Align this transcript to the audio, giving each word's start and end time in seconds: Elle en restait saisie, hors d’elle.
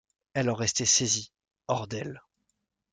Elle 0.33 0.49
en 0.49 0.55
restait 0.55 0.85
saisie, 0.87 1.31
hors 1.67 1.85
d’elle. 1.85 2.23